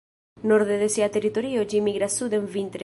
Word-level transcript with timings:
Norde 0.51 0.79
de 0.83 0.87
sia 0.95 1.11
teritorio 1.19 1.69
ĝi 1.75 1.85
migras 1.91 2.21
suden 2.23 2.53
vintre. 2.57 2.79